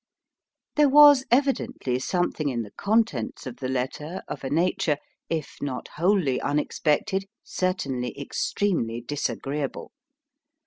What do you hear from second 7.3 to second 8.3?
certainly